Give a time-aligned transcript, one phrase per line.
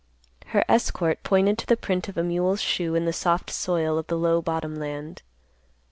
[0.47, 4.07] Her escort pointed to the print of a mule's shoe in the soft soil of
[4.07, 5.21] the low bottom land.